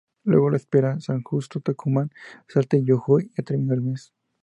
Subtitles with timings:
[0.23, 2.09] Luego los esperó San Justo, Tucumán,
[2.47, 4.11] Salta y Jujuy, ya terminando el mes.